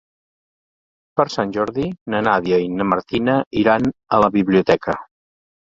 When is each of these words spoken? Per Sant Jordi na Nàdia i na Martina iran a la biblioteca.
Per 1.21 1.25
Sant 1.33 1.53
Jordi 1.59 1.85
na 2.15 2.23
Nàdia 2.29 2.61
i 2.67 2.73
na 2.81 2.89
Martina 2.95 3.39
iran 3.67 3.91
a 4.19 4.25
la 4.27 4.33
biblioteca. 4.39 5.03